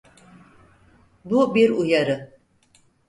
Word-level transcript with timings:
Bu 1.25 1.55
bir 1.55 1.69
uyarı. 1.69 2.39